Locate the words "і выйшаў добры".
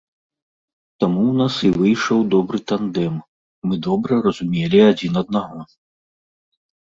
1.67-2.59